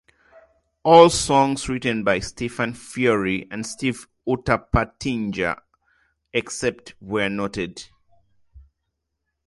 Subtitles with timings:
[0.81, 5.61] All songs written by Stefan Fiori and Steve Unterpertinger,
[6.33, 7.83] except where noted.